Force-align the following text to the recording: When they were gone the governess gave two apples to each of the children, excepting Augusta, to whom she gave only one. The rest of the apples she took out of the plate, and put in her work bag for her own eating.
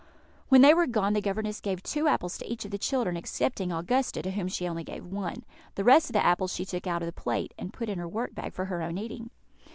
When 0.49 0.63
they 0.63 0.73
were 0.73 0.87
gone 0.87 1.13
the 1.13 1.21
governess 1.21 1.61
gave 1.61 1.83
two 1.83 2.07
apples 2.07 2.35
to 2.39 2.51
each 2.51 2.65
of 2.65 2.71
the 2.71 2.79
children, 2.79 3.15
excepting 3.15 3.71
Augusta, 3.71 4.23
to 4.23 4.31
whom 4.31 4.47
she 4.47 4.63
gave 4.83 5.01
only 5.01 5.01
one. 5.01 5.45
The 5.75 5.83
rest 5.83 6.09
of 6.09 6.13
the 6.13 6.25
apples 6.25 6.51
she 6.53 6.65
took 6.65 6.87
out 6.87 7.03
of 7.03 7.05
the 7.05 7.11
plate, 7.11 7.53
and 7.55 7.71
put 7.71 7.87
in 7.87 7.99
her 7.99 8.07
work 8.09 8.33
bag 8.33 8.51
for 8.51 8.65
her 8.65 8.81
own 8.81 8.97
eating. 8.97 9.29